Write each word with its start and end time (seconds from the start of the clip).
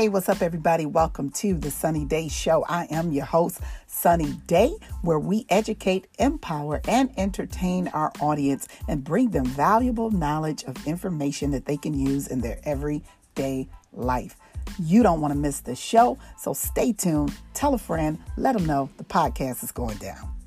Hey, 0.00 0.08
what's 0.08 0.30
up, 0.30 0.40
everybody? 0.40 0.86
Welcome 0.86 1.28
to 1.32 1.52
the 1.52 1.70
Sonnie 1.70 2.06
Day 2.06 2.28
Show. 2.28 2.64
I 2.66 2.86
am 2.90 3.12
your 3.12 3.26
host, 3.26 3.60
Sonnie 3.86 4.40
Day, 4.46 4.72
where 5.02 5.18
we 5.18 5.44
educate, 5.50 6.06
empower, 6.18 6.80
and 6.88 7.10
entertain 7.18 7.86
our 7.88 8.10
audience 8.18 8.66
and 8.88 9.04
bring 9.04 9.28
them 9.28 9.44
valuable 9.44 10.10
knowledge 10.10 10.64
of 10.64 10.86
information 10.86 11.50
that 11.50 11.66
they 11.66 11.76
can 11.76 11.92
use 11.92 12.28
in 12.28 12.40
their 12.40 12.58
everyday 12.64 13.68
life. 13.92 14.38
You 14.78 15.02
don't 15.02 15.20
want 15.20 15.34
to 15.34 15.38
miss 15.38 15.60
the 15.60 15.76
show, 15.76 16.16
so 16.38 16.54
stay 16.54 16.94
tuned. 16.94 17.36
Tell 17.52 17.74
a 17.74 17.78
friend, 17.78 18.18
let 18.38 18.56
them 18.56 18.64
know 18.64 18.88
the 18.96 19.04
podcast 19.04 19.62
is 19.62 19.70
going 19.70 19.98
down. 19.98 20.39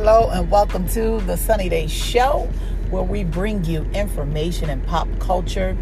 Hello, 0.00 0.30
and 0.30 0.48
welcome 0.48 0.86
to 0.90 1.20
the 1.22 1.36
Sonnie 1.36 1.68
Day 1.68 1.88
Show, 1.88 2.48
where 2.90 3.02
we 3.02 3.24
bring 3.24 3.64
you 3.64 3.82
information 3.92 4.70
and 4.70 4.86
pop 4.86 5.08
culture. 5.18 5.76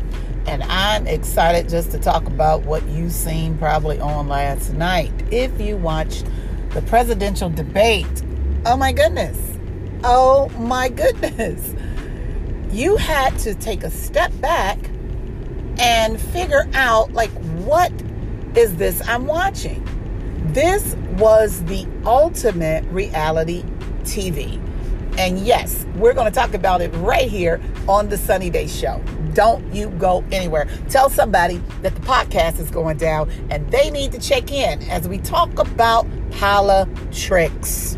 And 0.47 0.63
I'm 0.63 1.07
excited 1.07 1.69
just 1.69 1.91
to 1.91 1.99
talk 1.99 2.27
about 2.27 2.63
what 2.63 2.83
you've 2.89 3.13
seen 3.13 3.59
probably 3.59 4.01
on 4.01 4.27
last 4.27 4.73
night. 4.73 5.13
If 5.31 5.61
you 5.61 5.77
watched 5.77 6.25
the 6.71 6.81
presidential 6.81 7.51
debate, 7.51 8.23
oh 8.65 8.75
my 8.79 8.91
goodness, 8.91 9.39
oh 10.03 10.49
my 10.59 10.89
goodness, 10.89 11.75
you 12.71 12.97
had 12.97 13.39
to 13.41 13.55
take 13.55 13.83
a 13.83 13.91
step 13.91 14.33
back 14.41 14.79
and 15.79 16.19
figure 16.19 16.67
out, 16.73 17.13
like, 17.13 17.31
what 17.67 17.93
is 18.57 18.77
this 18.77 19.07
I'm 19.07 19.27
watching? 19.27 19.87
This 20.55 20.95
was 21.19 21.63
the 21.65 21.87
ultimate 22.07 22.83
reality 22.85 23.63
TV. 24.07 24.61
And 25.19 25.39
yes, 25.39 25.87
we're 25.97 26.13
going 26.13 26.31
to 26.31 26.35
talk 26.35 26.53
about 26.53 26.83
it 26.83 26.89
right 26.97 27.29
here 27.29 27.61
on 27.89 28.09
the 28.09 28.17
Sonnie 28.17 28.51
Day 28.51 28.67
Show. 28.67 29.03
Don't 29.33 29.75
you 29.75 29.89
go 29.91 30.23
anywhere. 30.31 30.69
Tell 30.91 31.09
somebody 31.09 31.57
that 31.83 31.95
the 31.95 32.01
podcast 32.03 32.61
is 32.61 32.71
going 32.71 32.99
down 32.99 33.31
and 33.51 33.71
they 33.71 33.91
need 33.91 34.13
to 34.13 34.19
check 34.19 34.53
in 34.53 34.83
as 34.91 35.09
we 35.09 35.19
talk 35.19 35.59
about 35.59 36.07
politics. 36.33 37.97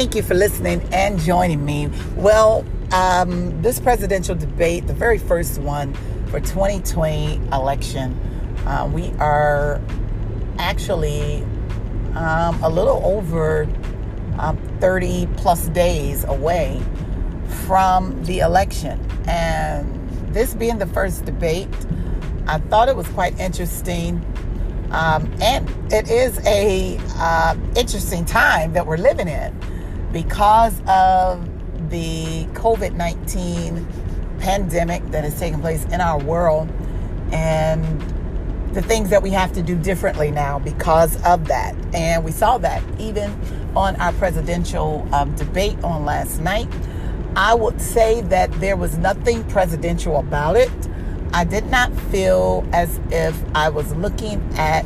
Thank 0.00 0.14
you 0.14 0.22
for 0.22 0.32
listening 0.32 0.80
and 0.94 1.18
joining 1.18 1.62
me. 1.62 1.90
Well, 2.16 2.64
um, 2.90 3.60
this 3.60 3.78
presidential 3.78 4.34
debate, 4.34 4.86
the 4.86 4.94
very 4.94 5.18
first 5.18 5.58
one 5.60 5.92
for 6.28 6.40
2020 6.40 7.38
election, 7.52 8.14
uh, 8.64 8.90
we 8.90 9.12
are 9.18 9.78
actually 10.58 11.42
um, 12.14 12.58
a 12.62 12.70
little 12.70 13.02
over 13.04 13.68
um, 14.38 14.56
30 14.80 15.28
plus 15.36 15.68
days 15.68 16.24
away 16.24 16.80
from 17.66 18.24
the 18.24 18.38
election. 18.38 19.06
And 19.28 20.08
this 20.32 20.54
being 20.54 20.78
the 20.78 20.86
first 20.86 21.26
debate, 21.26 21.68
I 22.46 22.56
thought 22.56 22.88
it 22.88 22.96
was 22.96 23.08
quite 23.08 23.38
interesting. 23.38 24.24
Um, 24.92 25.30
and 25.42 25.68
it 25.92 26.10
is 26.10 26.38
a 26.46 26.98
uh, 27.16 27.54
interesting 27.76 28.24
time 28.24 28.72
that 28.72 28.86
we're 28.86 28.96
living 28.96 29.28
in 29.28 29.54
because 30.12 30.80
of 30.86 31.48
the 31.90 32.44
COVID 32.52 32.94
19 32.94 33.86
pandemic 34.40 35.04
that 35.10 35.24
is 35.24 35.38
taking 35.38 35.60
place 35.60 35.84
in 35.86 36.00
our 36.00 36.18
world 36.18 36.70
and 37.32 37.84
the 38.74 38.82
things 38.82 39.10
that 39.10 39.22
we 39.22 39.30
have 39.30 39.52
to 39.52 39.62
do 39.62 39.76
differently 39.76 40.30
now 40.30 40.58
because 40.58 41.22
of 41.24 41.48
that. 41.48 41.74
And 41.94 42.24
we 42.24 42.30
saw 42.32 42.58
that 42.58 42.82
even 43.00 43.30
on 43.76 43.96
our 43.96 44.12
presidential 44.14 45.06
um, 45.12 45.34
debate 45.36 45.82
on 45.82 46.04
last 46.04 46.40
night. 46.40 46.68
I 47.36 47.54
would 47.54 47.80
say 47.80 48.22
that 48.22 48.52
there 48.60 48.76
was 48.76 48.98
nothing 48.98 49.44
presidential 49.44 50.18
about 50.18 50.56
it. 50.56 50.70
I 51.32 51.44
did 51.44 51.66
not 51.66 51.92
feel 52.10 52.68
as 52.72 53.00
if 53.10 53.40
I 53.54 53.68
was 53.68 53.94
looking 53.94 54.42
at 54.56 54.84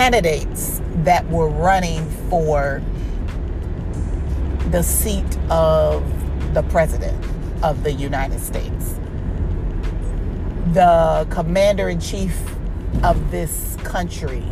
candidates 0.00 0.80
that 1.04 1.28
were 1.28 1.50
running 1.50 2.08
for 2.30 2.82
the 4.70 4.82
seat 4.82 5.36
of 5.50 6.02
the 6.54 6.62
president 6.70 7.22
of 7.62 7.82
the 7.82 7.92
United 7.92 8.40
States. 8.40 8.94
The 10.72 11.26
commander 11.28 11.90
in 11.90 12.00
chief 12.00 12.34
of 13.02 13.30
this 13.30 13.76
country, 13.84 14.42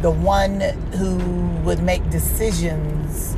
the 0.00 0.12
one 0.12 0.60
who 0.92 1.16
would 1.64 1.82
make 1.82 2.08
decisions 2.08 3.36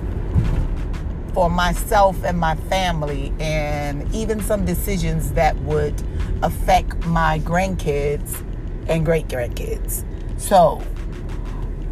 for 1.33 1.49
myself 1.49 2.23
and 2.23 2.39
my 2.39 2.55
family, 2.69 3.33
and 3.41 4.15
even 4.15 4.41
some 4.41 4.67
decisions 4.67 5.33
that 5.33 5.56
would 5.61 6.03
affect 6.43 7.06
my 7.06 7.39
grandkids 7.39 8.45
and 8.89 9.06
great 9.06 9.27
grandkids. 9.27 10.05
So, 10.39 10.83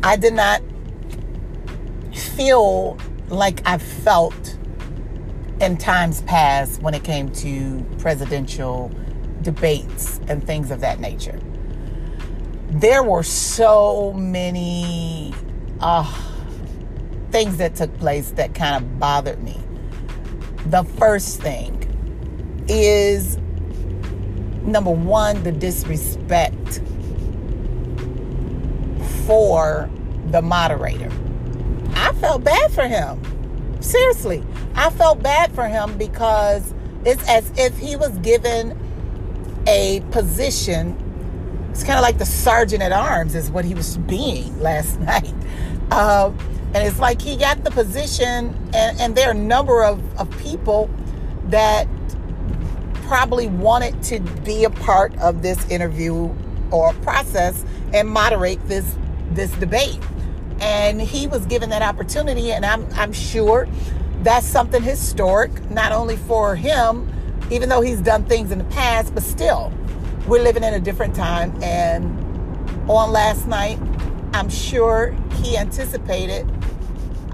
I 0.02 0.16
did 0.16 0.34
not 0.34 0.62
feel 2.14 2.98
like 3.28 3.60
I 3.66 3.78
felt 3.78 4.56
in 5.60 5.76
times 5.76 6.22
past 6.22 6.80
when 6.80 6.94
it 6.94 7.02
came 7.02 7.30
to 7.32 7.84
presidential 7.98 8.92
debates 9.42 10.20
and 10.28 10.44
things 10.46 10.70
of 10.70 10.80
that 10.80 11.00
nature. 11.00 11.38
There 12.70 13.02
were 13.02 13.22
so 13.22 14.12
many 14.12 15.34
uh, 15.80 16.04
things 17.30 17.56
that 17.56 17.74
took 17.74 17.96
place 17.98 18.30
that 18.32 18.54
kind 18.54 18.84
of 18.84 18.98
bothered 19.00 19.42
me. 19.42 19.58
The 20.66 20.84
first 20.84 21.40
thing 21.40 21.74
is 22.68 23.38
number 24.62 24.90
one, 24.90 25.42
the 25.42 25.52
disrespect 25.52 26.47
for 29.28 29.90
the 30.30 30.40
moderator. 30.40 31.12
I 31.92 32.14
felt 32.14 32.44
bad 32.44 32.72
for 32.72 32.88
him. 32.88 33.20
Seriously, 33.82 34.42
I 34.74 34.88
felt 34.88 35.22
bad 35.22 35.52
for 35.52 35.68
him 35.68 35.98
because 35.98 36.72
it's 37.04 37.28
as 37.28 37.52
if 37.58 37.76
he 37.76 37.94
was 37.94 38.16
given 38.20 38.74
a 39.66 40.00
position. 40.12 40.96
It's 41.70 41.84
kind 41.84 41.98
of 41.98 42.02
like 42.02 42.16
the 42.16 42.24
sergeant 42.24 42.82
at 42.82 42.90
arms, 42.90 43.34
is 43.34 43.50
what 43.50 43.66
he 43.66 43.74
was 43.74 43.98
being 43.98 44.58
last 44.62 44.98
night. 45.00 45.34
Uh, 45.90 46.32
and 46.72 46.88
it's 46.88 46.98
like 46.98 47.20
he 47.20 47.36
got 47.36 47.64
the 47.64 47.70
position, 47.70 48.56
and, 48.72 48.98
and 48.98 49.14
there 49.14 49.28
are 49.28 49.32
a 49.32 49.34
number 49.34 49.84
of, 49.84 50.00
of 50.18 50.30
people 50.38 50.88
that 51.48 51.86
probably 53.02 53.46
wanted 53.46 54.02
to 54.04 54.20
be 54.42 54.64
a 54.64 54.70
part 54.70 55.14
of 55.18 55.42
this 55.42 55.68
interview 55.68 56.34
or 56.70 56.94
process 56.94 57.62
and 57.92 58.08
moderate 58.08 58.66
this 58.68 58.96
this 59.30 59.50
debate. 59.52 60.00
And 60.60 61.00
he 61.00 61.26
was 61.26 61.46
given 61.46 61.70
that 61.70 61.82
opportunity, 61.82 62.52
and 62.52 62.66
I'm, 62.66 62.86
I'm 62.94 63.12
sure 63.12 63.68
that's 64.22 64.46
something 64.46 64.82
historic, 64.82 65.70
not 65.70 65.92
only 65.92 66.16
for 66.16 66.56
him, 66.56 67.12
even 67.50 67.68
though 67.68 67.80
he's 67.80 68.00
done 68.00 68.24
things 68.24 68.50
in 68.50 68.58
the 68.58 68.64
past, 68.64 69.14
but 69.14 69.22
still, 69.22 69.72
we're 70.26 70.42
living 70.42 70.64
in 70.64 70.74
a 70.74 70.80
different 70.80 71.14
time. 71.14 71.56
And 71.62 72.18
on 72.90 73.12
last 73.12 73.46
night, 73.46 73.78
I'm 74.34 74.48
sure 74.48 75.16
he 75.36 75.56
anticipated 75.56 76.50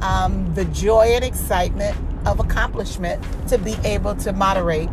um, 0.03 0.53
the 0.55 0.67
joy 0.67 1.13
and 1.15 1.25
excitement 1.25 1.97
of 2.27 2.41
accomplishment 2.41 3.23
to 3.49 3.59
be 3.59 3.75
able 3.85 4.15
to 4.17 4.33
moderate 4.33 4.89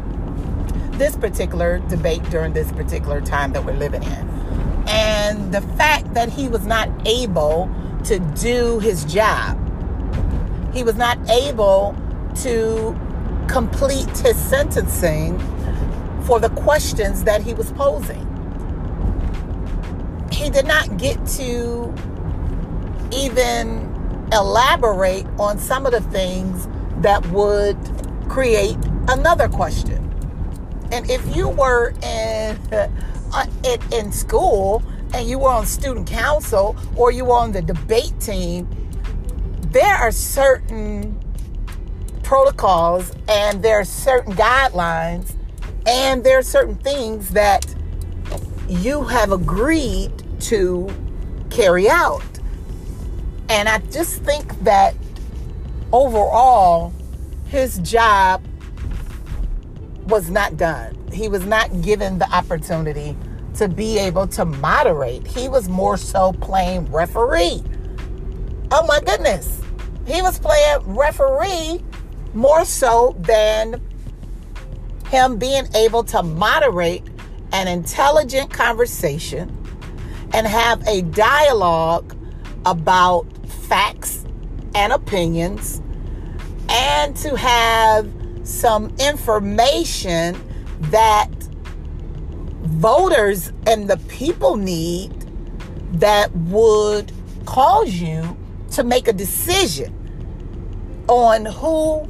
this 0.93 1.15
particular 1.15 1.79
debate 1.89 2.23
during 2.29 2.53
this 2.53 2.71
particular 2.71 3.21
time 3.21 3.53
that 3.53 3.65
we're 3.65 3.73
living 3.73 4.03
in. 4.03 4.30
And 4.91 5.53
the 5.53 5.61
fact 5.61 6.13
that 6.13 6.29
he 6.29 6.47
was 6.47 6.65
not 6.65 6.89
able 7.07 7.69
to 8.03 8.19
do 8.19 8.79
his 8.79 9.05
job, 9.05 9.57
he 10.73 10.83
was 10.83 10.95
not 10.95 11.17
able 11.29 11.95
to 12.43 12.99
complete 13.47 14.09
his 14.17 14.35
sentencing 14.35 15.39
for 16.23 16.39
the 16.39 16.49
questions 16.49 17.23
that 17.23 17.41
he 17.41 17.53
was 17.53 17.71
posing. 17.71 18.27
He 20.31 20.49
did 20.49 20.65
not 20.65 20.97
get 20.97 21.25
to 21.37 21.93
even 23.13 23.87
elaborate 24.31 25.25
on 25.39 25.57
some 25.57 25.85
of 25.85 25.91
the 25.91 26.01
things 26.01 26.67
that 27.01 27.25
would 27.27 27.77
create 28.29 28.77
another 29.09 29.47
question. 29.49 29.97
And 30.91 31.09
if 31.09 31.35
you 31.35 31.49
were 31.49 31.93
in 32.01 32.57
uh, 33.33 33.45
in, 33.63 33.93
in 33.93 34.11
school 34.11 34.83
and 35.13 35.27
you 35.27 35.39
were 35.39 35.49
on 35.49 35.65
student 35.65 36.07
council 36.07 36.75
or 36.95 37.11
you 37.11 37.25
were 37.25 37.35
on 37.35 37.51
the 37.51 37.61
debate 37.61 38.13
team, 38.19 38.67
there 39.71 39.95
are 39.95 40.11
certain 40.11 41.19
protocols 42.23 43.11
and 43.27 43.63
there 43.63 43.79
are 43.79 43.85
certain 43.85 44.33
guidelines 44.33 45.35
and 45.85 46.23
there 46.23 46.37
are 46.37 46.43
certain 46.43 46.75
things 46.75 47.31
that 47.31 47.73
you 48.67 49.03
have 49.03 49.31
agreed 49.31 50.11
to 50.39 50.89
carry 51.49 51.89
out. 51.89 52.23
And 53.49 53.67
I 53.67 53.79
just 53.91 54.23
think 54.23 54.57
that 54.63 54.95
overall, 55.91 56.93
his 57.45 57.79
job 57.79 58.41
was 60.11 60.29
not 60.29 60.57
done. 60.57 60.95
He 61.11 61.29
was 61.29 61.45
not 61.45 61.81
given 61.81 62.19
the 62.19 62.29
opportunity 62.31 63.15
to 63.55 63.67
be 63.67 63.97
able 63.97 64.27
to 64.27 64.45
moderate. 64.45 65.25
He 65.25 65.49
was 65.49 65.69
more 65.69 65.97
so 65.97 66.33
playing 66.33 66.91
referee. 66.91 67.63
Oh 68.71 68.85
my 68.85 68.99
goodness. 68.99 69.61
He 70.05 70.21
was 70.21 70.37
playing 70.37 70.79
referee 70.85 71.83
more 72.33 72.65
so 72.65 73.15
than 73.19 73.81
him 75.07 75.37
being 75.37 75.67
able 75.75 76.03
to 76.03 76.21
moderate 76.23 77.03
an 77.53 77.67
intelligent 77.67 78.51
conversation 78.51 79.49
and 80.33 80.45
have 80.45 80.85
a 80.87 81.01
dialogue 81.01 82.15
about 82.65 83.25
facts 83.47 84.25
and 84.75 84.93
opinions 84.93 85.81
and 86.69 87.15
to 87.17 87.35
have 87.35 88.09
some 88.43 88.93
information 88.99 90.39
that 90.91 91.29
voters 92.63 93.51
and 93.67 93.89
the 93.89 93.97
people 94.07 94.55
need 94.55 95.11
that 95.93 96.35
would 96.35 97.11
cause 97.45 97.93
you 97.93 98.37
to 98.71 98.83
make 98.83 99.07
a 99.07 99.13
decision 99.13 99.97
on 101.07 101.45
who 101.45 102.07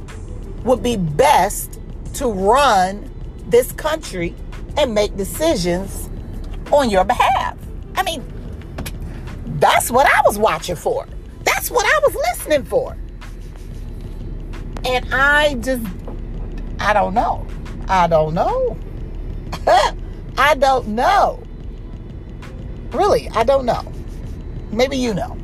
would 0.64 0.82
be 0.82 0.96
best 0.96 1.80
to 2.14 2.28
run 2.28 3.10
this 3.48 3.72
country 3.72 4.34
and 4.76 4.94
make 4.94 5.16
decisions 5.16 6.08
on 6.70 6.88
your 6.88 7.04
behalf. 7.04 7.58
I 7.96 8.02
mean, 8.02 8.24
that's 9.58 9.90
what 9.90 10.06
I 10.06 10.22
was 10.24 10.38
watching 10.38 10.76
for. 10.76 11.06
That's 11.44 11.70
what 11.70 11.84
I 11.84 12.00
was 12.06 12.14
listening 12.14 12.64
for. 12.64 12.96
And 14.84 15.14
I 15.14 15.54
just, 15.54 15.84
I 16.82 16.92
don't 16.92 17.14
know. 17.14 17.46
I 17.86 18.08
don't 18.08 18.34
know. 18.34 18.76
I 20.36 20.56
don't 20.56 20.88
know. 20.88 21.40
Really, 22.90 23.28
I 23.30 23.44
don't 23.44 23.64
know. 23.64 23.84
Maybe 24.72 24.96
you 24.96 25.14
know. 25.14 25.38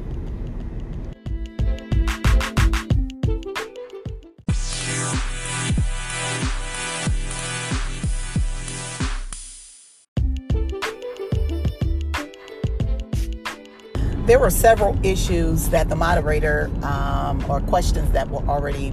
there 14.26 14.38
were 14.38 14.50
several 14.50 14.98
issues 15.02 15.70
that 15.70 15.88
the 15.88 15.96
moderator 15.96 16.70
um, 16.82 17.42
or 17.48 17.60
questions 17.62 18.10
that 18.10 18.28
were 18.28 18.46
already 18.46 18.92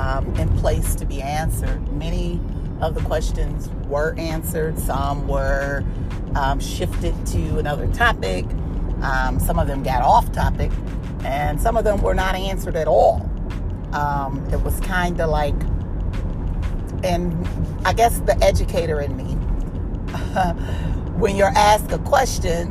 um, 0.00 0.34
in 0.36 0.48
place 0.58 0.94
to 0.94 1.04
be 1.04 1.20
answered. 1.20 1.92
Many 1.92 2.40
of 2.80 2.94
the 2.94 3.02
questions 3.02 3.68
were 3.86 4.14
answered, 4.16 4.78
some 4.78 5.28
were 5.28 5.84
um, 6.34 6.58
shifted 6.58 7.14
to 7.26 7.58
another 7.58 7.86
topic, 7.88 8.46
um, 9.02 9.38
some 9.38 9.58
of 9.58 9.66
them 9.66 9.82
got 9.82 10.02
off 10.02 10.32
topic, 10.32 10.70
and 11.24 11.60
some 11.60 11.76
of 11.76 11.84
them 11.84 12.00
were 12.00 12.14
not 12.14 12.34
answered 12.34 12.76
at 12.76 12.88
all. 12.88 13.28
Um, 13.92 14.46
it 14.50 14.60
was 14.62 14.80
kind 14.80 15.20
of 15.20 15.28
like, 15.28 15.54
and 17.04 17.46
I 17.84 17.92
guess 17.92 18.20
the 18.20 18.38
educator 18.42 19.00
in 19.00 19.16
me, 19.16 19.24
when 21.18 21.36
you're 21.36 21.52
asked 21.54 21.92
a 21.92 21.98
question, 21.98 22.70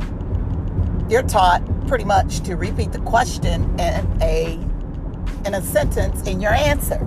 you're 1.08 1.22
taught 1.22 1.62
pretty 1.86 2.04
much 2.04 2.40
to 2.40 2.56
repeat 2.56 2.92
the 2.92 3.00
question 3.00 3.64
in 3.78 4.22
a 4.22 4.58
in 5.46 5.54
a 5.54 5.62
sentence 5.62 6.22
in 6.26 6.40
your 6.40 6.52
answer. 6.52 6.98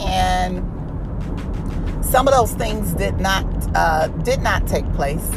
And 0.00 0.64
some 2.04 2.28
of 2.28 2.34
those 2.34 2.52
things 2.52 2.92
did 2.94 3.18
not 3.20 3.44
uh, 3.74 4.08
did 4.08 4.40
not 4.40 4.66
take 4.66 4.90
place. 4.94 5.30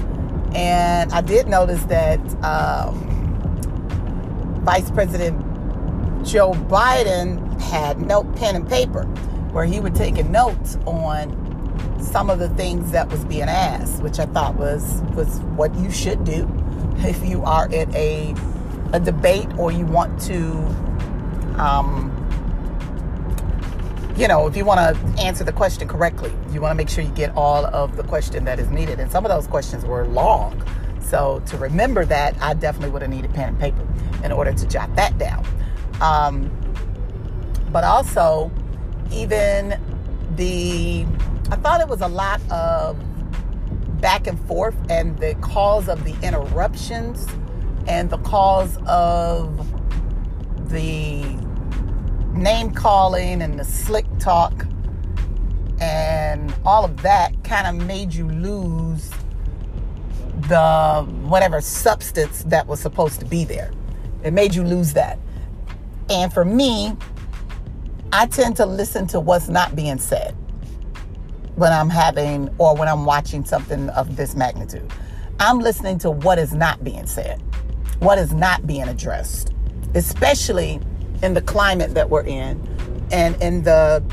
And 0.54 1.12
I 1.12 1.22
did 1.22 1.48
notice 1.48 1.84
that 1.86 2.20
um, 2.44 2.96
Vice 4.64 4.90
President 4.92 5.38
Joe 6.26 6.52
Biden 6.54 7.60
had 7.62 8.00
note 8.02 8.36
pen 8.36 8.56
and 8.56 8.68
paper 8.68 9.04
where 9.52 9.66
he 9.66 9.80
would 9.80 9.96
take 9.96 10.24
notes 10.26 10.78
on 10.86 11.36
some 12.02 12.30
of 12.30 12.40
the 12.40 12.50
things 12.50 12.92
that 12.92 13.10
was 13.10 13.26
being 13.26 13.44
asked, 13.44 14.02
which 14.02 14.20
I 14.20 14.26
thought 14.26 14.56
was 14.56 15.02
was 15.16 15.40
what 15.56 15.74
you 15.76 15.92
should 15.92 16.24
do 16.24 16.50
if 17.00 17.26
you 17.26 17.44
are 17.44 17.66
at 17.74 17.94
a 17.96 18.36
a 18.94 19.00
debate 19.00 19.48
or 19.58 19.72
you 19.72 19.86
want 19.86 20.20
to, 20.22 20.58
um, 21.62 22.12
you 24.20 24.28
know, 24.28 24.46
if 24.48 24.58
you 24.58 24.66
want 24.66 24.80
to 24.82 25.24
answer 25.24 25.46
the 25.46 25.54
question 25.54 25.88
correctly, 25.88 26.30
you 26.52 26.60
want 26.60 26.74
to 26.74 26.76
make 26.76 26.90
sure 26.90 27.06
you 27.06 27.10
get 27.12 27.34
all 27.38 27.66
of 27.68 27.96
the 27.96 28.04
question 28.04 28.44
that 28.44 28.60
is 28.60 28.70
needed. 28.70 29.00
And 29.00 29.10
some 29.10 29.26
of 29.26 29.32
those 29.32 29.48
questions 29.48 29.86
were 29.86 30.06
long. 30.06 30.62
So 31.02 31.42
to 31.46 31.58
remember 31.58 32.04
that, 32.04 32.36
I 32.42 32.54
definitely 32.54 32.90
would 32.90 33.02
have 33.02 33.10
needed 33.10 33.34
pen 33.34 33.50
and 33.50 33.60
paper 33.60 33.88
in 34.22 34.34
order 34.34 34.52
to 34.52 34.68
jot 34.68 34.94
that 34.98 35.18
down. 35.18 35.46
Um, 36.02 36.52
but 37.72 37.86
also, 37.86 38.52
even 39.10 39.80
the, 40.36 41.06
I 41.50 41.56
thought 41.56 41.80
it 41.80 41.88
was 41.88 42.02
a 42.02 42.08
lot 42.10 42.42
of 42.52 43.00
back 44.02 44.28
and 44.28 44.38
forth 44.48 44.76
and 44.90 45.18
the 45.20 45.36
cause 45.36 45.88
of 45.88 46.04
the 46.04 46.16
interruptions 46.22 47.26
and 47.88 48.10
the 48.10 48.18
cause 48.18 48.78
of 48.86 49.66
the 50.70 51.40
name 52.34 52.72
calling 52.72 53.42
and 53.42 53.60
the 53.60 53.64
slick 53.64 54.06
talk 54.20 54.66
and 55.82 56.54
all 56.66 56.84
of 56.84 57.02
that 57.02 57.44
kind 57.44 57.68
of 57.68 57.88
made 57.88 58.14
you 58.14 58.28
lose 58.28 59.12
the 60.48 61.06
whatever 61.24 61.62
substance 61.62 62.44
that 62.44 62.68
was 62.68 62.80
supposed 62.80 63.20
to 63.20 63.26
be 63.26 63.44
there. 63.44 63.72
It 64.24 64.34
made 64.34 64.56
you 64.56 64.64
lose 64.64 64.94
that. 64.94 65.18
And 66.10 66.34
for 66.34 66.44
me, 66.44 66.96
I 68.12 68.26
tend 68.26 68.58
to 68.58 68.66
listen 68.66 69.08
to 69.08 69.20
what's 69.20 69.48
not 69.48 69.76
being 69.76 70.00
said 70.00 70.36
when 71.56 71.72
I'm 71.72 71.90
having 71.90 72.50
or 72.58 72.76
when 72.76 72.88
I'm 72.88 73.06
watching 73.06 73.46
something 73.46 73.90
of 73.90 74.16
this 74.16 74.36
magnitude. 74.36 74.92
I'm 75.40 75.60
listening 75.60 76.00
to 76.00 76.12
what 76.12 76.40
is 76.40 76.54
not 76.54 76.84
being 76.84 77.06
said 77.06 77.42
what 78.00 78.18
is 78.18 78.34
not 78.34 78.66
being 78.66 78.88
addressed, 78.88 79.54
especially 79.94 80.80
in 81.22 81.34
the 81.34 81.42
climate 81.42 81.94
that 81.94 82.10
we're 82.10 82.24
in 82.24 82.62
and 83.12 83.42
in 83.42 83.64
the 83.64 84.04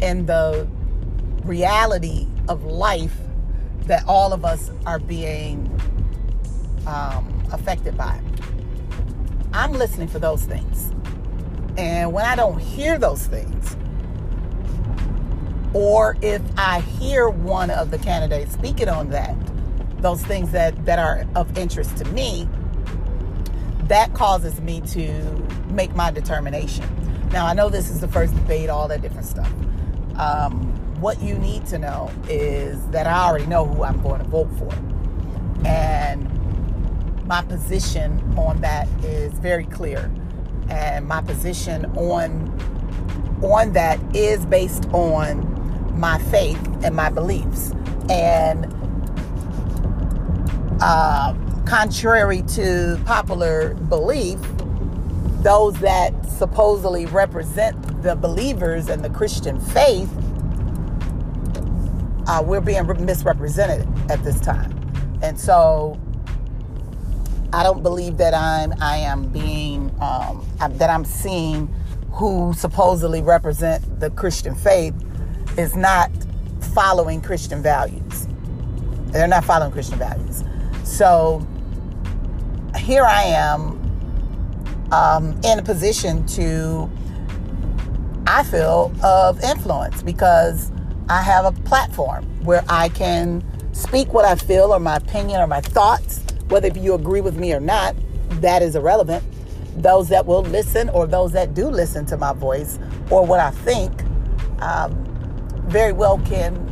in 0.00 0.26
the 0.26 0.66
reality 1.44 2.26
of 2.48 2.64
life 2.64 3.16
that 3.86 4.04
all 4.06 4.32
of 4.32 4.44
us 4.44 4.70
are 4.86 4.98
being 4.98 5.66
um, 6.86 7.42
affected 7.52 7.96
by. 7.96 8.20
I'm 9.52 9.72
listening 9.72 10.08
for 10.08 10.18
those 10.18 10.44
things. 10.44 10.92
And 11.76 12.12
when 12.12 12.24
I 12.24 12.36
don't 12.36 12.58
hear 12.58 12.98
those 12.98 13.26
things, 13.26 13.76
or 15.72 16.16
if 16.20 16.42
I 16.56 16.80
hear 16.80 17.28
one 17.28 17.70
of 17.70 17.90
the 17.90 17.98
candidates 17.98 18.52
speaking 18.52 18.88
on 18.88 19.10
that, 19.10 19.36
those 20.02 20.22
things 20.24 20.50
that, 20.52 20.84
that 20.84 20.98
are 20.98 21.24
of 21.34 21.56
interest 21.56 21.96
to 21.98 22.04
me, 22.06 22.48
that 23.84 24.14
causes 24.14 24.60
me 24.60 24.80
to 24.82 25.20
make 25.80 25.96
my 25.96 26.10
determination. 26.10 26.84
Now, 27.32 27.46
I 27.46 27.54
know 27.54 27.70
this 27.70 27.88
is 27.88 28.00
the 28.00 28.08
first 28.08 28.34
debate, 28.34 28.68
all 28.68 28.86
that 28.88 29.00
different 29.00 29.26
stuff. 29.26 29.50
Um, 30.16 30.52
what 31.00 31.22
you 31.22 31.38
need 31.38 31.64
to 31.68 31.78
know 31.78 32.10
is 32.28 32.86
that 32.88 33.06
I 33.06 33.26
already 33.26 33.46
know 33.46 33.64
who 33.64 33.82
I'm 33.82 33.98
going 34.02 34.20
to 34.20 34.28
vote 34.28 34.50
for. 34.58 34.70
And 35.64 36.28
my 37.26 37.40
position 37.40 38.20
on 38.36 38.60
that 38.60 38.88
is 39.02 39.32
very 39.38 39.64
clear. 39.64 40.10
And 40.68 41.08
my 41.08 41.22
position 41.22 41.86
on 41.96 42.30
on 43.42 43.72
that 43.72 43.98
is 44.14 44.44
based 44.44 44.84
on 44.92 45.98
my 45.98 46.18
faith 46.24 46.60
and 46.84 46.94
my 46.94 47.08
beliefs. 47.08 47.72
And 48.10 48.66
uh, 50.82 51.34
contrary 51.64 52.42
to 52.48 53.00
popular 53.06 53.72
belief, 53.88 54.38
those 55.42 55.74
that 55.80 56.12
supposedly 56.26 57.06
represent 57.06 58.02
the 58.02 58.14
believers 58.14 58.88
and 58.88 59.04
the 59.04 59.10
Christian 59.10 59.58
faith, 59.60 60.10
uh, 62.26 62.42
we're 62.44 62.60
being 62.60 62.86
misrepresented 63.04 63.88
at 64.10 64.22
this 64.22 64.40
time. 64.40 64.76
And 65.22 65.38
so 65.38 65.98
I 67.52 67.62
don't 67.62 67.82
believe 67.82 68.16
that 68.18 68.34
I'm 68.34 68.72
I 68.80 68.98
am 68.98 69.28
being 69.28 69.94
um, 70.00 70.46
that 70.58 70.90
I'm 70.90 71.04
seeing 71.04 71.66
who 72.12 72.52
supposedly 72.54 73.22
represent 73.22 74.00
the 74.00 74.10
Christian 74.10 74.54
faith 74.54 74.94
is 75.58 75.74
not 75.74 76.10
following 76.74 77.20
Christian 77.20 77.62
values. 77.62 78.28
They're 79.06 79.26
not 79.26 79.44
following 79.44 79.72
Christian 79.72 79.98
values. 79.98 80.44
So 80.84 81.46
here 82.76 83.04
I 83.04 83.22
am 83.24 83.79
um, 84.92 85.38
in 85.44 85.58
a 85.58 85.62
position 85.62 86.26
to, 86.26 86.90
I 88.26 88.42
feel, 88.44 88.92
of 89.02 89.42
influence 89.42 90.02
because 90.02 90.72
I 91.08 91.22
have 91.22 91.44
a 91.44 91.52
platform 91.62 92.24
where 92.44 92.64
I 92.68 92.88
can 92.90 93.44
speak 93.72 94.12
what 94.12 94.24
I 94.24 94.34
feel 94.34 94.72
or 94.72 94.80
my 94.80 94.96
opinion 94.96 95.40
or 95.40 95.46
my 95.46 95.60
thoughts, 95.60 96.24
whether 96.48 96.68
you 96.68 96.94
agree 96.94 97.20
with 97.20 97.36
me 97.36 97.52
or 97.52 97.60
not, 97.60 97.94
that 98.40 98.62
is 98.62 98.76
irrelevant. 98.76 99.24
Those 99.76 100.08
that 100.08 100.26
will 100.26 100.42
listen 100.42 100.88
or 100.90 101.06
those 101.06 101.32
that 101.32 101.54
do 101.54 101.68
listen 101.68 102.04
to 102.06 102.16
my 102.16 102.32
voice 102.32 102.78
or 103.10 103.24
what 103.24 103.40
I 103.40 103.50
think 103.50 103.92
um, 104.60 105.04
very 105.68 105.92
well 105.92 106.18
can 106.26 106.70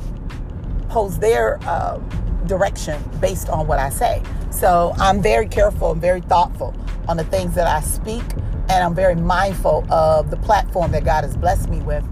pose 0.89 1.19
their 1.19 1.59
uh, 1.63 1.99
direction 2.47 3.03
based 3.21 3.49
on 3.49 3.67
what 3.67 3.79
I 3.79 3.91
say. 3.91 4.23
So 4.51 4.93
I'm 4.99 5.23
very 5.23 5.47
careful 5.47 5.93
and 5.93 6.01
very 6.01 6.21
thoughtful 6.23 6.75
on 7.09 7.17
the 7.17 7.25
things 7.25 7.55
that 7.55 7.67
I 7.67 7.81
speak, 7.81 8.23
and 8.69 8.85
I'm 8.85 8.95
very 8.95 9.15
mindful 9.15 9.91
of 9.93 10.31
the 10.31 10.37
platform 10.37 10.93
that 10.93 11.05
God 11.05 11.25
has 11.25 11.37
blessed 11.37 11.69
me 11.69 11.81
with 11.81 12.05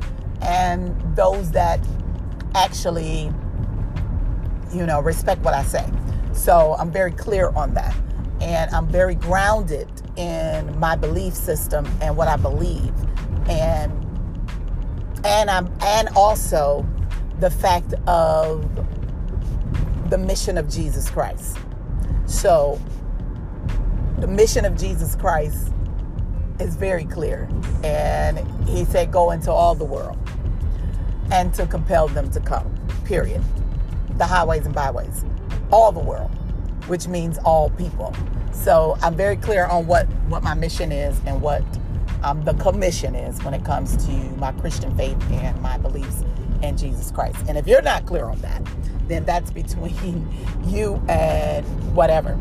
and 0.42 0.96
those 1.16 1.50
that 1.52 1.80
actually, 2.54 3.30
you 4.72 4.86
know, 4.86 5.00
respect 5.00 5.42
what 5.42 5.54
I 5.54 5.62
say. 5.62 5.86
So 6.32 6.74
I'm 6.78 6.90
very 6.90 7.12
clear 7.12 7.50
on 7.50 7.74
that. 7.74 7.94
And 8.40 8.70
I'm 8.74 8.86
very 8.88 9.14
grounded 9.14 9.88
in 10.16 10.78
my 10.78 10.96
belief 10.96 11.34
system 11.34 11.86
and 12.02 12.16
what 12.16 12.28
I 12.28 12.36
believe. 12.36 12.92
And 13.48 13.92
and 15.24 15.50
I'm 15.50 15.72
and 15.80 16.08
also 16.14 16.86
the 17.40 17.50
fact 17.50 17.94
of 18.06 18.68
the 20.10 20.18
mission 20.18 20.56
of 20.58 20.68
Jesus 20.68 21.10
Christ. 21.10 21.58
So, 22.26 22.80
the 24.18 24.26
mission 24.26 24.64
of 24.64 24.76
Jesus 24.76 25.14
Christ 25.14 25.72
is 26.58 26.76
very 26.76 27.04
clear. 27.04 27.48
And 27.84 28.38
he 28.68 28.84
said, 28.84 29.12
Go 29.12 29.30
into 29.30 29.50
all 29.52 29.74
the 29.74 29.84
world 29.84 30.16
and 31.30 31.52
to 31.54 31.66
compel 31.66 32.08
them 32.08 32.30
to 32.30 32.40
come, 32.40 32.72
period. 33.04 33.42
The 34.16 34.24
highways 34.24 34.64
and 34.64 34.74
byways, 34.74 35.24
all 35.70 35.92
the 35.92 36.00
world, 36.00 36.30
which 36.88 37.08
means 37.08 37.38
all 37.38 37.70
people. 37.70 38.14
So, 38.52 38.96
I'm 39.02 39.14
very 39.14 39.36
clear 39.36 39.66
on 39.66 39.86
what, 39.86 40.06
what 40.28 40.42
my 40.42 40.54
mission 40.54 40.90
is 40.92 41.20
and 41.26 41.42
what 41.42 41.62
um, 42.22 42.42
the 42.44 42.54
commission 42.54 43.14
is 43.14 43.42
when 43.44 43.52
it 43.52 43.64
comes 43.64 43.96
to 44.06 44.12
my 44.38 44.52
Christian 44.52 44.96
faith 44.96 45.18
and 45.30 45.60
my 45.60 45.76
beliefs 45.76 46.24
in 46.62 46.76
Jesus 46.76 47.10
Christ. 47.10 47.36
And 47.48 47.58
if 47.58 47.66
you're 47.66 47.82
not 47.82 48.06
clear 48.06 48.24
on 48.24 48.38
that, 48.40 48.62
then 49.08 49.24
that's 49.26 49.50
between 49.50 50.26
you 50.64 51.02
and 51.08 51.66
whatever. 51.94 52.38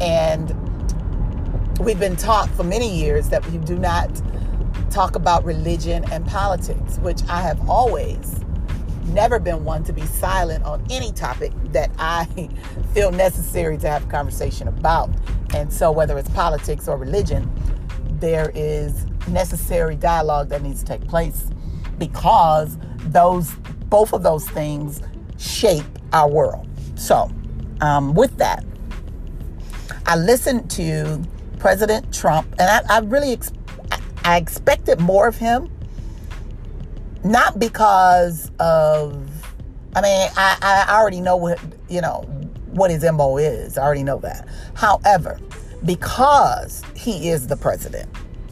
And 0.00 0.54
we've 1.80 1.98
been 1.98 2.16
taught 2.16 2.48
for 2.50 2.64
many 2.64 2.88
years 2.88 3.28
that 3.30 3.44
we 3.50 3.58
do 3.58 3.76
not 3.78 4.10
talk 4.90 5.16
about 5.16 5.44
religion 5.44 6.04
and 6.12 6.24
politics, 6.26 6.98
which 6.98 7.20
I 7.28 7.40
have 7.40 7.68
always 7.68 8.40
never 9.06 9.38
been 9.38 9.64
one 9.64 9.84
to 9.84 9.92
be 9.92 10.02
silent 10.02 10.64
on 10.64 10.84
any 10.90 11.12
topic 11.12 11.52
that 11.72 11.90
I 11.98 12.26
feel 12.94 13.10
necessary 13.10 13.76
to 13.78 13.88
have 13.88 14.04
a 14.04 14.08
conversation 14.08 14.68
about. 14.68 15.10
And 15.54 15.72
so, 15.72 15.90
whether 15.90 16.16
it's 16.18 16.30
politics 16.30 16.88
or 16.88 16.96
religion, 16.96 17.50
there 18.20 18.50
is 18.54 19.06
necessary 19.28 19.96
dialogue 19.96 20.48
that 20.50 20.62
needs 20.62 20.82
to 20.82 20.86
take 20.86 21.06
place 21.08 21.48
because 21.98 22.78
those 23.06 23.54
both 23.88 24.12
of 24.12 24.22
those 24.22 24.48
things 24.48 25.02
shape 25.38 25.84
our 26.12 26.28
world. 26.28 26.68
So, 26.94 27.30
um, 27.80 28.14
with 28.14 28.36
that, 28.38 28.64
I 30.06 30.16
listened 30.16 30.70
to 30.72 31.22
President 31.64 32.12
Trump, 32.12 32.46
and 32.58 32.68
I, 32.68 32.96
I 32.96 32.98
really 32.98 33.32
ex- 33.32 33.50
I 34.22 34.36
expected 34.36 35.00
more 35.00 35.26
of 35.26 35.38
him. 35.38 35.70
Not 37.24 37.58
because 37.58 38.50
of, 38.60 39.14
I 39.96 40.02
mean, 40.02 40.28
I, 40.36 40.58
I 40.60 40.94
already 40.94 41.22
know 41.22 41.38
what 41.38 41.58
you 41.88 42.02
know 42.02 42.20
what 42.72 42.90
his 42.90 43.02
mo 43.10 43.38
is. 43.38 43.78
I 43.78 43.82
already 43.82 44.02
know 44.02 44.18
that. 44.18 44.46
However, 44.74 45.40
because 45.86 46.82
he 46.94 47.30
is 47.30 47.46
the 47.46 47.56
president, 47.56 48.10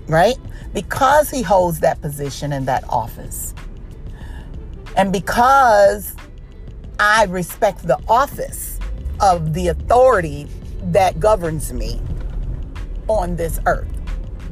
right? 0.08 0.38
Because 0.72 1.28
he 1.28 1.42
holds 1.42 1.80
that 1.80 2.00
position 2.00 2.50
in 2.50 2.64
that 2.64 2.82
office, 2.88 3.52
and 4.96 5.12
because 5.12 6.16
I 6.98 7.26
respect 7.26 7.86
the 7.86 7.98
office 8.08 8.78
of 9.20 9.52
the 9.52 9.68
authority 9.68 10.46
that 10.84 11.20
governs 11.20 11.74
me 11.74 12.00
on 13.12 13.36
this 13.36 13.60
earth, 13.66 13.90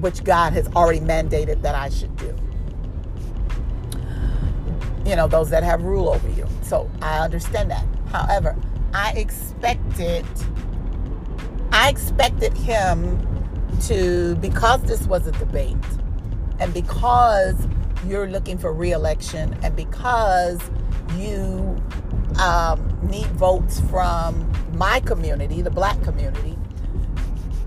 which 0.01 0.25
God 0.25 0.53
has 0.53 0.69
already 0.69 1.01
mandated 1.01 1.63
that 1.63 1.75
I 1.75 1.89
should 1.89 2.15
do. 2.17 2.37
You 5.05 5.17
know, 5.17 5.29
those 5.29 5.51
that 5.51 5.63
have 5.63 5.83
rule 5.83 6.09
over 6.11 6.29
you. 6.31 6.47
So 6.63 6.91
I 7.03 7.21
understand 7.21 7.71
that. 7.71 7.85
However, 8.11 8.57
I 8.93 9.13
expected 9.13 10.27
I 11.73 11.89
expected 11.89 12.53
him 12.53 13.27
to 13.83 14.35
because 14.37 14.83
this 14.83 15.07
was 15.07 15.27
a 15.27 15.33
debate 15.33 15.77
and 16.59 16.75
because 16.75 17.57
you're 18.07 18.29
looking 18.29 18.59
for 18.59 18.73
reelection 18.73 19.57
and 19.63 19.75
because 19.77 20.61
you 21.17 21.81
um, 22.41 22.99
need 23.03 23.27
votes 23.29 23.81
from 23.83 24.51
my 24.75 25.01
community, 25.01 25.63
the 25.63 25.71
black 25.71 26.01
community, 26.03 26.57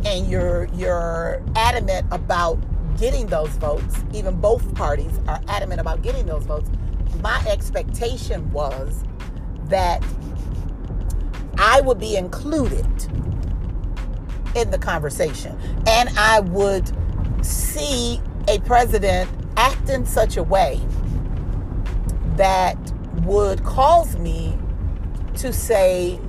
and 0.05 0.29
you're 0.29 0.65
you're 0.74 1.41
adamant 1.55 2.05
about 2.12 2.60
getting 2.98 3.27
those 3.27 3.50
votes, 3.51 4.03
even 4.13 4.39
both 4.39 4.74
parties 4.75 5.19
are 5.27 5.41
adamant 5.48 5.81
about 5.81 6.01
getting 6.01 6.25
those 6.25 6.43
votes. 6.45 6.69
My 7.22 7.43
expectation 7.48 8.51
was 8.51 9.03
that 9.65 10.03
I 11.57 11.81
would 11.81 12.00
be 12.00 12.15
included 12.15 12.86
in 14.55 14.69
the 14.69 14.77
conversation 14.77 15.57
and 15.88 16.10
I 16.17 16.39
would 16.41 16.91
see 17.43 18.22
a 18.48 18.60
president 18.60 19.29
act 19.57 19.89
in 19.89 20.05
such 20.05 20.38
a 20.38 20.43
way 20.43 20.79
that 22.36 22.77
would 23.24 23.63
cause 23.63 24.15
me 24.17 24.57
to 25.36 25.53
say 25.53 26.19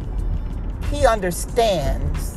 he 0.91 1.07
understands 1.07 2.34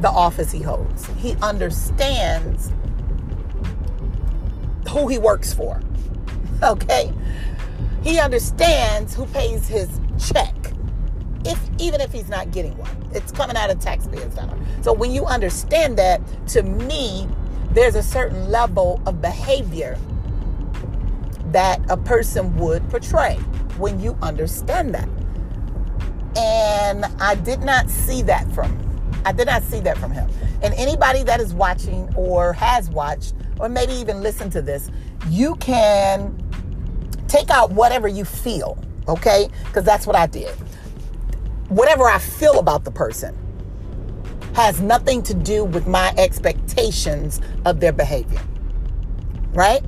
the 0.00 0.08
office 0.08 0.50
he 0.50 0.62
holds. 0.62 1.06
He 1.18 1.36
understands 1.42 2.72
who 4.88 5.08
he 5.08 5.18
works 5.18 5.52
for. 5.52 5.80
Okay? 6.62 7.10
He 8.02 8.18
understands 8.18 9.14
who 9.14 9.24
pays 9.24 9.66
his 9.66 9.88
check. 10.18 10.54
If 11.42 11.58
even 11.78 12.02
if 12.02 12.12
he's 12.12 12.28
not 12.28 12.50
getting 12.50 12.76
one. 12.76 12.90
It's 13.14 13.32
coming 13.32 13.56
out 13.56 13.70
of 13.70 13.80
taxpayers' 13.80 14.34
dollar. 14.34 14.58
So 14.82 14.92
when 14.92 15.10
you 15.10 15.24
understand 15.24 15.96
that, 15.96 16.20
to 16.48 16.62
me, 16.62 17.26
there's 17.70 17.94
a 17.94 18.02
certain 18.02 18.50
level 18.50 19.00
of 19.06 19.22
behavior 19.22 19.96
that 21.46 21.80
a 21.90 21.96
person 21.96 22.54
would 22.58 22.86
portray 22.90 23.36
when 23.78 24.00
you 24.00 24.18
understand 24.20 24.94
that. 24.94 25.08
And 26.36 27.06
I 27.20 27.36
did 27.36 27.60
not 27.60 27.88
see 27.88 28.20
that 28.22 28.50
from 28.52 28.89
I 29.24 29.32
did 29.32 29.46
not 29.46 29.62
see 29.62 29.80
that 29.80 29.98
from 29.98 30.12
him. 30.12 30.30
And 30.62 30.74
anybody 30.74 31.22
that 31.24 31.40
is 31.40 31.52
watching 31.52 32.12
or 32.14 32.52
has 32.54 32.88
watched 32.90 33.34
or 33.58 33.68
maybe 33.68 33.92
even 33.92 34.22
listened 34.22 34.52
to 34.52 34.62
this, 34.62 34.90
you 35.28 35.54
can 35.56 36.36
take 37.28 37.50
out 37.50 37.70
whatever 37.70 38.08
you 38.08 38.24
feel, 38.24 38.78
okay? 39.08 39.48
Because 39.66 39.84
that's 39.84 40.06
what 40.06 40.16
I 40.16 40.26
did. 40.26 40.50
Whatever 41.68 42.04
I 42.08 42.18
feel 42.18 42.58
about 42.58 42.84
the 42.84 42.90
person 42.90 43.36
has 44.54 44.80
nothing 44.80 45.22
to 45.22 45.34
do 45.34 45.64
with 45.64 45.86
my 45.86 46.12
expectations 46.18 47.40
of 47.64 47.80
their 47.80 47.92
behavior. 47.92 48.40
Right? 49.52 49.82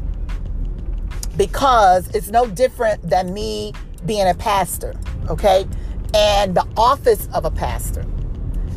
Because 1.37 2.09
it's 2.15 2.29
no 2.29 2.47
different 2.47 3.09
than 3.09 3.33
me 3.33 3.73
being 4.07 4.29
a 4.29 4.35
pastor, 4.35 4.95
okay? 5.29 5.67
And 6.15 6.55
the 6.55 6.67
office 6.77 7.29
of 7.33 7.45
a 7.45 7.51
pastor 7.51 8.05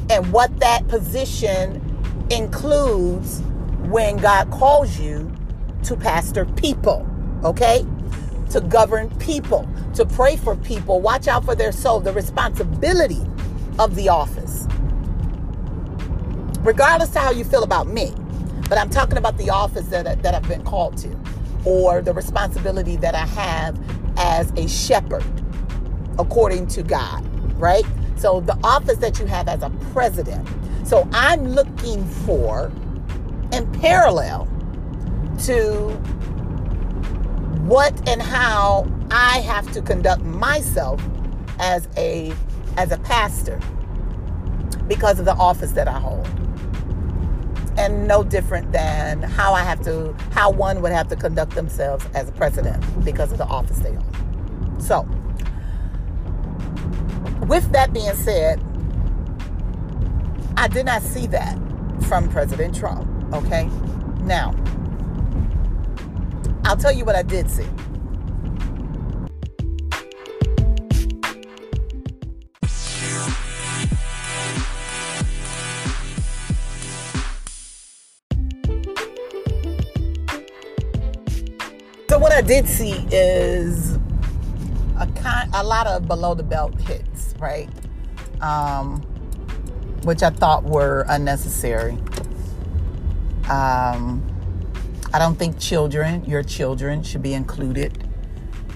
and 0.09 0.31
what 0.31 0.59
that 0.59 0.87
position 0.87 1.81
includes 2.31 3.41
when 3.89 4.17
God 4.17 4.51
calls 4.51 4.99
you 4.99 5.31
to 5.83 5.95
pastor 5.95 6.45
people, 6.45 7.07
okay? 7.43 7.85
To 8.51 8.61
govern 8.61 9.09
people, 9.19 9.69
to 9.95 10.05
pray 10.05 10.37
for 10.37 10.55
people, 10.57 11.01
watch 11.01 11.27
out 11.27 11.45
for 11.45 11.55
their 11.55 11.71
soul, 11.71 11.99
the 11.99 12.13
responsibility 12.13 13.21
of 13.79 13.95
the 13.95 14.09
office 14.09 14.67
regardless 16.65 17.09
of 17.15 17.21
how 17.21 17.31
you 17.31 17.43
feel 17.45 17.63
about 17.63 17.87
me. 17.87 18.13
but 18.69 18.77
I'm 18.79 18.89
talking 18.89 19.17
about 19.17 19.37
the 19.37 19.49
office 19.51 19.87
that, 19.87 20.23
that 20.23 20.35
I've 20.35 20.47
been 20.47 20.63
called 20.63 20.97
to 20.97 21.17
or 21.65 22.01
the 22.01 22.13
responsibility 22.13 22.97
that 22.97 23.15
I 23.15 23.25
have 23.27 23.79
as 24.17 24.51
a 24.53 24.67
shepherd 24.67 25.23
according 26.19 26.67
to 26.67 26.83
God, 26.83 27.25
right? 27.59 27.85
So 28.15 28.39
the 28.39 28.57
office 28.63 28.97
that 28.97 29.19
you 29.19 29.25
have 29.25 29.47
as 29.47 29.61
a 29.61 29.69
president. 29.91 30.47
So 30.85 31.07
I'm 31.11 31.47
looking 31.49 32.05
for, 32.05 32.71
in 33.51 33.71
parallel 33.73 34.47
to 35.45 35.89
what 37.65 38.07
and 38.07 38.21
how 38.21 38.87
I 39.11 39.39
have 39.39 39.71
to 39.73 39.81
conduct 39.81 40.23
myself 40.23 41.01
as 41.59 41.87
a 41.97 42.33
as 42.77 42.91
a 42.91 42.97
pastor 42.99 43.59
because 44.87 45.19
of 45.19 45.25
the 45.25 45.33
office 45.33 45.71
that 45.71 45.87
I 45.87 45.99
hold. 45.99 46.27
And 47.77 48.07
no 48.07 48.23
different 48.23 48.71
than 48.71 49.21
how 49.21 49.53
I 49.53 49.63
have 49.63 49.81
to 49.83 50.13
how 50.31 50.51
one 50.51 50.81
would 50.81 50.91
have 50.91 51.07
to 51.09 51.15
conduct 51.15 51.55
themselves 51.55 52.05
as 52.13 52.29
a 52.29 52.31
president 52.31 52.83
because 53.03 53.31
of 53.31 53.37
the 53.37 53.45
office 53.45 53.79
they 53.79 53.93
hold. 53.93 54.81
So, 54.81 55.07
with 57.41 57.71
that 57.71 57.93
being 57.93 58.13
said, 58.15 58.61
I 60.57 60.67
did 60.67 60.85
not 60.85 61.01
see 61.01 61.27
that 61.27 61.57
from 62.07 62.29
President 62.29 62.75
Trump, 62.75 63.07
okay? 63.33 63.69
Now, 64.21 64.53
I'll 66.63 66.77
tell 66.77 66.91
you 66.91 67.05
what 67.05 67.15
I 67.15 67.21
did 67.21 67.49
see. 67.49 67.67
So 82.07 82.19
what 82.19 82.31
I 82.31 82.41
did 82.41 82.65
see 82.67 83.05
is 83.11 83.95
a 84.97 85.05
kind, 85.17 85.49
a 85.53 85.63
lot 85.63 85.85
of 85.85 86.07
below 86.07 86.33
the 86.33 86.43
belt 86.43 86.79
hits, 86.81 87.14
right? 87.39 87.69
Um, 88.41 89.01
which 90.03 90.23
I 90.23 90.29
thought 90.29 90.63
were 90.63 91.05
unnecessary. 91.09 91.97
Um, 93.49 94.23
I 95.13 95.19
don't 95.19 95.35
think 95.35 95.59
children, 95.59 96.25
your 96.25 96.43
children, 96.43 97.03
should 97.03 97.21
be 97.21 97.33
included 97.33 98.07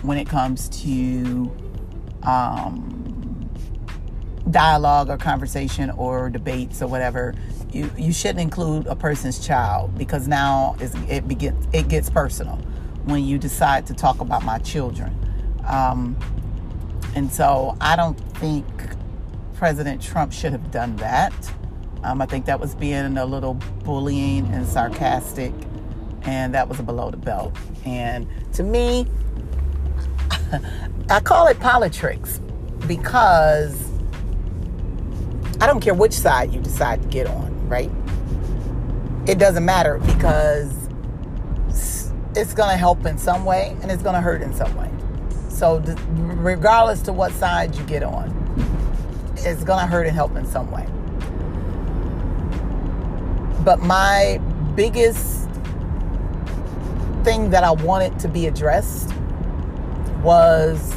when 0.04 0.18
it 0.18 0.28
comes 0.28 0.70
to 0.84 1.52
um, 2.24 3.50
dialogue 4.50 5.10
or 5.10 5.18
conversation 5.18 5.90
or 5.92 6.30
debates 6.30 6.82
or 6.82 6.88
whatever. 6.88 7.36
You 7.72 7.92
you 7.98 8.14
shouldn't 8.14 8.40
include 8.40 8.88
a 8.88 8.96
person's 8.96 9.46
child 9.46 9.98
because 9.98 10.28
now 10.28 10.76
it 10.80 11.28
begins 11.28 11.68
it 11.74 11.88
gets 11.88 12.10
personal 12.10 12.56
when 13.06 13.24
you 13.24 13.38
decide 13.38 13.86
to 13.88 13.94
talk 13.94 14.22
about 14.22 14.44
my 14.44 14.60
children. 14.60 15.16
Um, 15.68 16.18
and 17.20 17.30
so 17.30 17.76
I 17.82 17.98
don't 17.98 18.18
think 18.38 18.66
President 19.56 20.02
Trump 20.02 20.32
should 20.32 20.54
have 20.54 20.72
done 20.72 20.96
that. 20.96 21.34
Um, 22.02 22.22
I 22.22 22.26
think 22.26 22.46
that 22.46 22.62
was 22.62 22.76
being 22.76 23.18
a 23.18 23.26
little 23.26 23.56
bullying 23.84 24.48
and 24.54 24.66
sarcastic, 24.66 25.52
and 26.22 26.54
that 26.54 26.70
was 26.70 26.80
a 26.80 26.84
below 26.84 27.12
the 27.12 27.18
belt. 27.18 27.54
And 27.84 28.26
to 28.54 28.64
me, 28.64 29.06
I 31.10 31.20
call 31.20 31.48
it 31.48 31.60
politics 31.60 32.40
because 32.88 33.92
I 35.60 35.68
don't 35.68 35.82
care 35.82 35.94
which 35.94 36.14
side 36.14 36.54
you 36.54 36.62
decide 36.62 37.02
to 37.02 37.08
get 37.10 37.28
on, 37.28 37.68
right? 37.68 37.92
It 39.28 39.40
doesn't 39.40 39.66
matter 39.66 39.98
because 40.06 40.74
it's 42.38 42.54
going 42.54 42.70
to 42.70 42.78
help 42.78 43.06
in 43.06 43.18
some 43.18 43.44
way 43.44 43.76
and 43.82 43.92
it's 43.92 44.04
going 44.04 44.16
to 44.16 44.22
hurt 44.22 44.42
in 44.42 44.54
some 44.54 44.74
way. 44.78 44.90
So, 45.60 45.80
regardless 46.16 47.02
to 47.02 47.12
what 47.12 47.34
side 47.34 47.76
you 47.76 47.84
get 47.84 48.02
on, 48.02 48.34
it's 49.40 49.62
going 49.66 49.82
to 49.82 49.86
hurt 49.86 50.08
and 50.08 50.16
help 50.16 50.38
in 50.38 50.46
some 50.46 50.72
way. 50.72 50.88
But 53.66 53.82
my 53.82 54.40
biggest 54.76 55.50
thing 57.26 57.50
that 57.50 57.66
I 57.66 57.72
wanted 57.72 58.18
to 58.20 58.30
be 58.30 58.48
addressed 58.48 59.14
was 60.24 60.96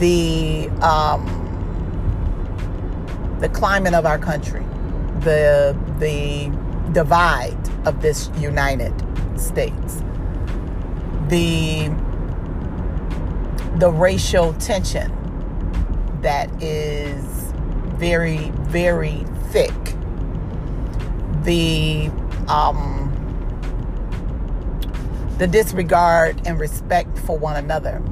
the 0.00 0.68
um, 0.82 1.28
the 3.38 3.48
climate 3.50 3.94
of 3.94 4.06
our 4.06 4.18
country, 4.18 4.64
the 5.20 5.78
the 6.00 6.52
divide 6.90 7.56
of 7.86 8.02
this 8.02 8.28
United 8.40 8.92
States, 9.38 10.02
the 11.28 11.88
the 13.76 13.90
racial 13.90 14.52
tension 14.54 15.16
that 16.22 16.50
is 16.62 17.24
very 17.96 18.50
very 18.68 19.24
thick, 19.50 19.72
the 21.42 22.10
um, 22.48 23.06
the 25.38 25.46
disregard 25.46 26.40
and 26.46 26.58
respect 26.58 27.18
for 27.20 27.38
one 27.38 27.56
another, 27.56 28.02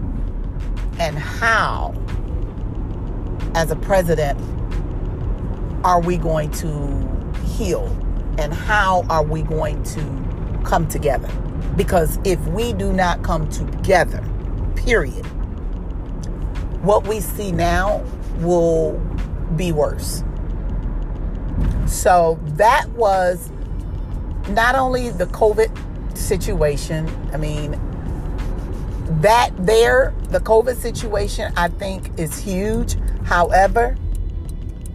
and 0.98 1.18
how, 1.18 1.94
as 3.54 3.70
a 3.70 3.76
president, 3.76 4.38
are 5.84 6.00
we 6.00 6.16
going 6.16 6.50
to 6.50 6.98
heal 7.56 7.86
and 8.38 8.52
how 8.52 9.04
are 9.10 9.22
we 9.22 9.42
going 9.42 9.82
to 9.82 10.00
come 10.64 10.86
together? 10.88 11.28
Because 11.76 12.18
if 12.24 12.44
we 12.48 12.72
do 12.72 12.92
not 12.92 13.22
come 13.22 13.48
together, 13.48 14.24
period, 14.76 15.26
what 16.82 17.06
we 17.06 17.20
see 17.20 17.52
now 17.52 18.04
will 18.38 18.92
be 19.56 19.72
worse. 19.72 20.22
So 21.86 22.38
that 22.56 22.88
was 22.90 23.50
not 24.50 24.74
only 24.74 25.10
the 25.10 25.26
COVID 25.26 26.16
situation, 26.16 27.08
I 27.32 27.36
mean, 27.36 27.72
that 29.20 29.50
there, 29.58 30.14
the 30.28 30.40
COVID 30.40 30.76
situation, 30.76 31.52
I 31.56 31.68
think 31.68 32.18
is 32.18 32.38
huge. 32.38 32.96
However, 33.24 33.96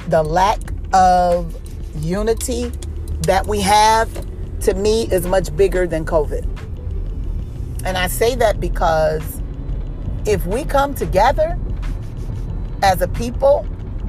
the 0.08 0.24
lack 0.24 0.60
of 0.94 1.58
unity 1.96 2.72
that 3.22 3.48
we 3.48 3.62
have 3.62 4.10
to 4.62 4.74
me 4.74 5.08
is 5.12 5.26
much 5.26 5.56
bigger 5.56 5.88
than 5.88 6.06
COVID. 6.06 6.46
And 7.86 7.98
I 7.98 8.08
say 8.08 8.36
that 8.36 8.60
because 8.60 9.42
if 10.26 10.46
we 10.46 10.64
come 10.64 10.94
together 10.94 11.58
as 12.84 13.02
a 13.02 13.08
people, 13.08 13.66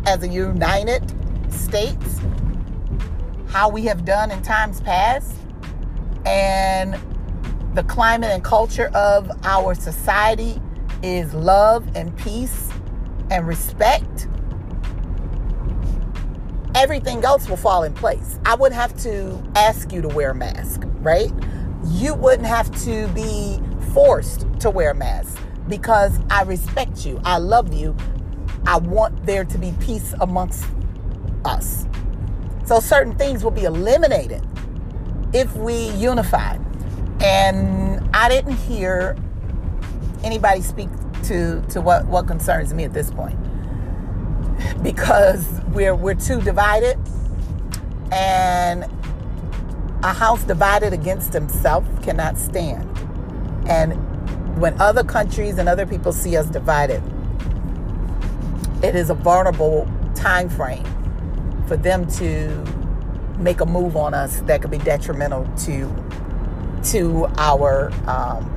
as 0.07 0.23
a 0.23 0.29
united 0.29 1.03
states, 1.51 2.21
how 3.49 3.69
we 3.71 3.85
have 3.85 4.05
done 4.05 4.31
in 4.31 4.43
times 4.43 4.81
past, 4.81 5.35
and 6.27 6.97
the 7.75 7.85
climate 7.85 8.31
and 8.31 8.45
culture 8.45 8.91
of 8.95 9.31
our 9.45 9.75
society 9.75 10.61
is 11.03 11.33
love 11.35 11.87
and 11.97 12.17
peace 12.19 12.69
and 13.31 13.47
respect 13.47 14.27
everything 16.75 17.25
else 17.25 17.49
will 17.49 17.57
fall 17.57 17.85
in 17.85 17.95
place. 17.95 18.39
I 18.45 18.55
wouldn't 18.57 18.81
have 18.81 18.97
to 19.03 19.43
ask 19.55 19.93
you 19.93 20.03
to 20.03 20.09
wear 20.09 20.31
a 20.31 20.35
mask, 20.35 20.83
right? 21.01 21.31
You 21.87 22.15
wouldn't 22.15 22.49
have 22.49 22.71
to 22.85 23.07
be 23.09 23.61
forced 23.93 24.47
to 24.61 24.71
wear 24.71 24.91
a 24.91 24.95
mask 24.95 25.41
because 25.69 26.19
I 26.31 26.43
respect 26.43 27.07
you. 27.07 27.21
I 27.25 27.39
love 27.39 27.73
you. 27.73 27.97
I 28.67 28.79
want 28.79 29.27
there 29.27 29.45
to 29.45 29.59
be 29.59 29.73
peace 29.81 30.15
amongst 30.21 30.65
us. 31.45 31.87
So 32.65 32.81
certain 32.81 33.15
things 33.17 33.45
will 33.45 33.51
be 33.51 33.65
eliminated 33.65 34.43
if 35.33 35.55
we 35.57 35.91
unify. 35.91 36.59
And 37.21 38.09
I 38.15 38.29
didn't 38.29 38.57
hear 38.57 39.17
anybody 40.23 40.63
speak 40.63 40.89
to, 41.25 41.63
to 41.71 41.81
what, 41.81 42.07
what 42.07 42.27
concerns 42.27 42.73
me 42.73 42.85
at 42.85 42.93
this 42.93 43.11
point 43.11 43.39
because 44.83 45.47
we're 45.69 45.95
we're 45.95 46.15
too 46.15 46.41
divided 46.41 46.99
and 48.13 48.85
a 50.05 50.13
house 50.13 50.43
divided 50.45 50.93
against 50.93 51.33
himself 51.33 51.85
cannot 52.03 52.37
stand 52.39 52.85
and 53.69 53.95
when 54.61 54.79
other 54.81 55.03
countries 55.03 55.59
and 55.59 55.69
other 55.69 55.87
people 55.87 56.13
see 56.13 56.37
us 56.37 56.47
divided 56.47 57.03
it 58.85 58.95
is 58.95 59.11
a 59.11 59.15
vulnerable 59.15 59.89
time 60.15 60.49
frame 60.49 60.85
for 61.67 61.77
them 61.77 62.07
to 62.07 62.49
make 63.39 63.61
a 63.61 63.67
move 63.67 63.97
on 63.97 64.15
us 64.15 64.41
that 64.43 64.61
could 64.61 64.71
be 64.71 64.79
detrimental 64.79 65.49
to 65.57 65.91
to 66.85 67.27
our 67.39 67.91
um, 68.07 68.51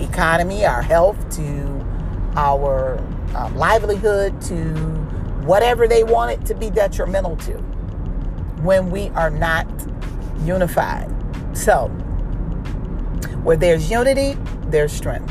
economy, 0.00 0.64
our 0.64 0.80
health, 0.80 1.18
to 1.36 1.86
our 2.34 2.98
um, 3.34 3.54
livelihood, 3.54 4.40
to 4.40 4.74
whatever 5.44 5.86
they 5.86 6.02
want 6.02 6.30
it 6.30 6.46
to 6.46 6.54
be 6.54 6.70
detrimental 6.70 7.36
to 7.36 7.52
when 8.62 8.90
we 8.90 9.08
are 9.10 9.30
not 9.30 9.66
unified. 10.42 11.08
So, 11.52 11.88
where 13.42 13.58
there's 13.58 13.90
unity, 13.90 14.38
there's 14.68 14.92
strength. 14.92 15.30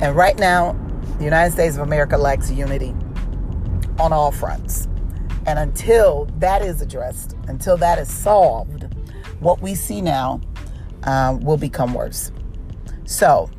And 0.00 0.16
right 0.16 0.38
now, 0.38 0.72
the 1.18 1.24
United 1.24 1.52
States 1.52 1.76
of 1.76 1.82
America 1.82 2.16
lacks 2.16 2.50
unity 2.50 2.94
on 3.98 4.12
all 4.12 4.32
fronts. 4.32 4.88
And 5.46 5.58
until 5.58 6.26
that 6.38 6.62
is 6.62 6.80
addressed, 6.80 7.36
until 7.48 7.76
that 7.78 7.98
is 7.98 8.12
solved, 8.12 8.94
what 9.40 9.60
we 9.60 9.74
see 9.74 10.00
now 10.00 10.40
um, 11.04 11.40
will 11.40 11.56
become 11.56 11.92
worse. 11.94 12.32
So, 13.04 13.50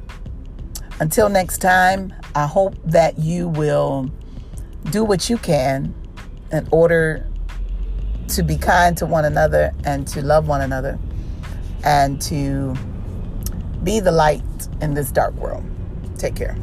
until 1.00 1.30
next 1.30 1.60
time, 1.60 2.14
I 2.34 2.48
hope 2.48 2.76
that 2.86 3.20
you 3.20 3.50
will 3.50 4.10
do 4.92 5.04
what 5.04 5.30
you 5.30 5.38
can 5.38 5.94
in 6.52 6.68
order 6.72 7.28
to 8.30 8.44
be 8.44 8.58
kind 8.58 8.98
to 8.98 9.06
one 9.06 9.26
another 9.26 9.74
and 9.84 10.08
to 10.08 10.22
love 10.22 10.48
one 10.48 10.62
another 10.62 10.98
and 11.84 12.20
to 12.24 12.76
be 13.84 14.00
the 14.00 14.12
light 14.12 14.42
in 14.82 14.94
this 14.94 15.12
dark 15.12 15.34
world. 15.36 15.64
Take 16.18 16.36
care. 16.36 16.58